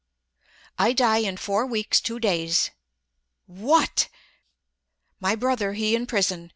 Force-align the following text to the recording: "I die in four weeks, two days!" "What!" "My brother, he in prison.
"I 0.79 0.93
die 0.93 1.19
in 1.19 1.37
four 1.37 1.63
weeks, 1.67 2.01
two 2.01 2.19
days!" 2.19 2.71
"What!" 3.45 4.09
"My 5.19 5.35
brother, 5.35 5.73
he 5.73 5.93
in 5.93 6.07
prison. 6.07 6.49